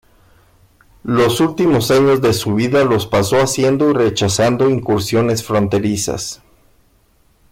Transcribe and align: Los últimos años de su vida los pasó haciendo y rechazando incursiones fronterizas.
Los 1.03 1.39
últimos 1.41 1.91
años 1.91 2.23
de 2.23 2.33
su 2.33 2.55
vida 2.55 2.83
los 2.85 3.05
pasó 3.05 3.35
haciendo 3.39 3.91
y 3.91 3.93
rechazando 3.93 4.67
incursiones 4.67 5.43
fronterizas. 5.45 6.41